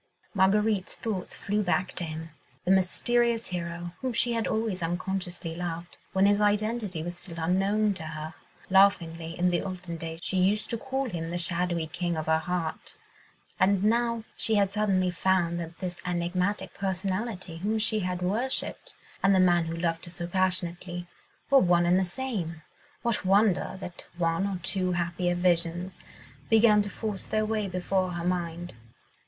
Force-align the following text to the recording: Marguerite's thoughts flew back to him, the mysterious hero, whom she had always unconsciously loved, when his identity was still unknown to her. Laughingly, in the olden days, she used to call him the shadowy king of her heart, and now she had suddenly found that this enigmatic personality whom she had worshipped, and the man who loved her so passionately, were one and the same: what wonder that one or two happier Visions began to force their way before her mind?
Marguerite's 0.33 0.95
thoughts 0.95 1.35
flew 1.35 1.61
back 1.61 1.89
to 1.93 2.03
him, 2.03 2.31
the 2.65 2.71
mysterious 2.71 3.45
hero, 3.49 3.91
whom 4.01 4.13
she 4.13 4.33
had 4.33 4.47
always 4.47 4.81
unconsciously 4.81 5.53
loved, 5.53 5.95
when 6.11 6.25
his 6.25 6.41
identity 6.41 7.03
was 7.03 7.15
still 7.19 7.37
unknown 7.37 7.93
to 7.93 8.01
her. 8.03 8.33
Laughingly, 8.71 9.37
in 9.37 9.51
the 9.51 9.61
olden 9.61 9.97
days, 9.97 10.19
she 10.23 10.37
used 10.37 10.71
to 10.71 10.77
call 10.79 11.07
him 11.07 11.29
the 11.29 11.37
shadowy 11.37 11.85
king 11.85 12.17
of 12.17 12.25
her 12.25 12.39
heart, 12.39 12.95
and 13.59 13.83
now 13.83 14.23
she 14.35 14.55
had 14.55 14.71
suddenly 14.71 15.11
found 15.11 15.59
that 15.59 15.77
this 15.77 16.01
enigmatic 16.03 16.73
personality 16.73 17.57
whom 17.57 17.77
she 17.77 17.99
had 17.99 18.23
worshipped, 18.23 18.95
and 19.21 19.35
the 19.35 19.39
man 19.39 19.65
who 19.65 19.75
loved 19.75 20.05
her 20.05 20.09
so 20.09 20.25
passionately, 20.25 21.05
were 21.51 21.59
one 21.59 21.85
and 21.85 21.99
the 21.99 22.03
same: 22.03 22.63
what 23.03 23.23
wonder 23.23 23.77
that 23.79 24.03
one 24.17 24.47
or 24.47 24.57
two 24.63 24.93
happier 24.93 25.35
Visions 25.35 25.99
began 26.49 26.81
to 26.81 26.89
force 26.89 27.27
their 27.27 27.45
way 27.45 27.67
before 27.67 28.13
her 28.13 28.23
mind? 28.25 28.73